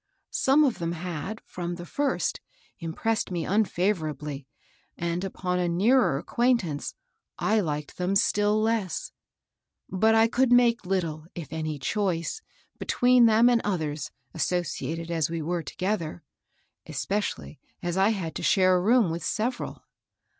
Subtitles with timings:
[0.33, 2.39] Some of them had, from the first,
[2.79, 4.47] impressed me unfavorably,
[4.97, 6.95] and upon a nearer acquaintance
[7.37, 9.11] I Uked them still less.
[9.89, 12.41] But I could make Uttle, if any, choice
[12.79, 16.23] between them and others, associated as we were together;
[16.87, 19.81] es pecially as I had to share a room with sev eral.